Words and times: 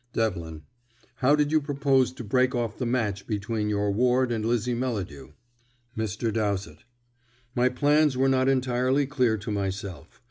Devlin: 0.13 0.63
"How 1.17 1.35
did 1.35 1.51
you 1.51 1.61
propose 1.61 2.11
to 2.13 2.23
break 2.23 2.55
off 2.55 2.79
the 2.79 2.87
match 2.87 3.27
between 3.27 3.69
your 3.69 3.91
ward 3.91 4.31
and 4.31 4.43
Lizzie 4.43 4.73
Melladew?" 4.73 5.33
Mr. 5.95 6.33
Dowsett: 6.33 6.85
"My 7.53 7.69
plans 7.69 8.17
were 8.17 8.27
not 8.27 8.49
entirely 8.49 9.05
clear 9.05 9.37
to 9.37 9.51
myself. 9.51 10.19